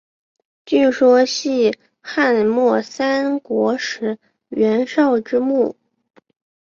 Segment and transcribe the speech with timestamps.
[0.65, 4.17] 据说系汉末三国时
[4.49, 5.75] 袁绍之墓。